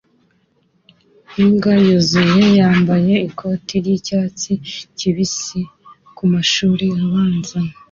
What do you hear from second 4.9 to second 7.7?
kibisi kumashuri abanza